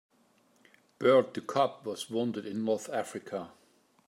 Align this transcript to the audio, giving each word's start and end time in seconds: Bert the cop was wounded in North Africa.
Bert 0.97 1.35
the 1.35 1.41
cop 1.41 1.85
was 1.85 2.09
wounded 2.09 2.43
in 2.43 2.65
North 2.65 2.89
Africa. 2.89 3.51